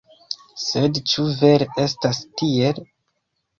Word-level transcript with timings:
Sed 0.63 0.97
ĉu 1.11 1.27
vere 1.43 1.69
estas 1.85 2.25
tiel? 2.43 2.83